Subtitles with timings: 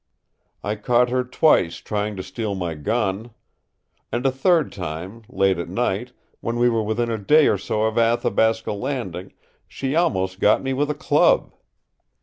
[0.63, 3.35] I caught her twice trying to steal my gun.
[4.11, 7.81] And a third time, late at night, when we were within a day or two
[7.81, 9.31] of Athabasca Landing,
[9.67, 11.53] she almost got me with a club.